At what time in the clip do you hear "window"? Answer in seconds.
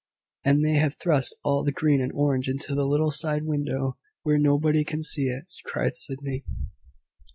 3.45-3.99